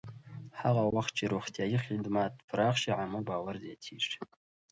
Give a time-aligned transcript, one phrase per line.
[0.61, 4.17] هغه وخت چې روغتیایي خدمات پراخ شي، عامه باور زیاتېږي.